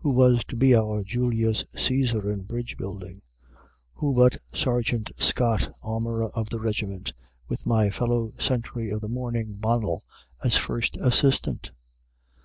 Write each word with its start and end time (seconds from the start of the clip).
Who 0.00 0.10
was 0.10 0.42
to 0.46 0.56
be 0.56 0.74
our 0.74 1.04
Julius 1.04 1.62
Cæsar 1.76 2.34
in 2.34 2.42
bridge 2.42 2.76
building? 2.76 3.22
Who 3.94 4.12
but 4.12 4.38
Sergeant 4.52 5.12
Scott, 5.20 5.72
Armorer 5.84 6.30
of 6.34 6.50
the 6.50 6.58
Regiment, 6.58 7.12
with 7.46 7.64
my 7.64 7.88
fellow 7.90 8.32
sentry 8.40 8.90
of 8.90 9.00
the 9.02 9.08
morning, 9.08 9.54
Bonnell, 9.60 10.02
as 10.42 10.56
First 10.56 10.96
Assistant? 10.96 11.70